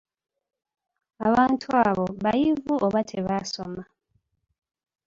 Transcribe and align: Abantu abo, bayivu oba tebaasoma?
Abantu 1.27 1.67
abo, 1.85 2.07
bayivu 2.23 2.71
oba 2.85 2.99
tebaasoma? 3.09 3.81